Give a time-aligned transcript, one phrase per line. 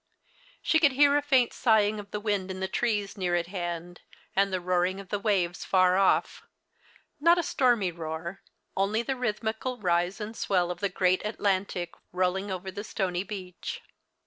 [0.65, 3.45] iShe could hear a faint sigh ing of the wind in the trees near at
[3.45, 4.01] hand,
[4.35, 6.41] and the roaring of the waves far off",
[7.19, 10.97] not a stormy roar, 'In only the rhythmical rise and swell of the f" U
[10.97, 13.83] great Atlantic roll ins: over the stonv beach.